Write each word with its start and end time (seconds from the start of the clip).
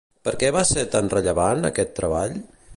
Per 0.27 0.31
què 0.43 0.49
va 0.55 0.63
ser 0.69 0.85
tan 0.95 1.11
rellevant, 1.15 1.63
aquest 1.71 1.95
treball? 2.01 2.37